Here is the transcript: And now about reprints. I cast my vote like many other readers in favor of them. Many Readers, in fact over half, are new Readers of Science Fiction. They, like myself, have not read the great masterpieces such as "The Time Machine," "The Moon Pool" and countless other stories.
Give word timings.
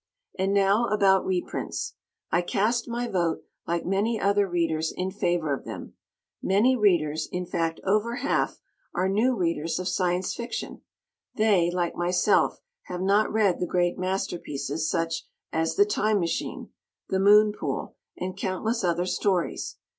And 0.39 0.51
now 0.51 0.85
about 0.87 1.27
reprints. 1.27 1.93
I 2.31 2.41
cast 2.41 2.87
my 2.87 3.07
vote 3.07 3.43
like 3.67 3.85
many 3.85 4.19
other 4.19 4.49
readers 4.49 4.91
in 4.91 5.11
favor 5.11 5.53
of 5.53 5.63
them. 5.63 5.93
Many 6.41 6.75
Readers, 6.75 7.27
in 7.31 7.45
fact 7.45 7.79
over 7.83 8.15
half, 8.15 8.59
are 8.95 9.07
new 9.07 9.35
Readers 9.35 9.77
of 9.77 9.87
Science 9.87 10.33
Fiction. 10.33 10.81
They, 11.35 11.69
like 11.69 11.93
myself, 11.95 12.61
have 12.85 13.01
not 13.01 13.31
read 13.31 13.59
the 13.59 13.67
great 13.67 13.99
masterpieces 13.99 14.89
such 14.89 15.27
as 15.53 15.75
"The 15.75 15.85
Time 15.85 16.19
Machine," 16.19 16.69
"The 17.09 17.19
Moon 17.19 17.53
Pool" 17.53 17.95
and 18.17 18.35
countless 18.35 18.83
other 18.83 19.05
stories. 19.05 19.77